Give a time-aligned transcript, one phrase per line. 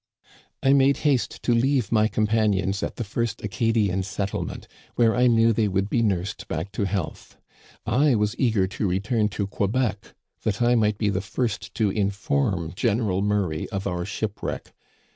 [0.63, 5.53] "I made haste to leave my companions at the first Acadian settlement, where I knew
[5.53, 7.37] they would be nursed back to health.
[7.85, 12.73] I was eager to return to Quebec, that I might be the first to inform
[12.73, 14.73] General Murray of our shipwreck.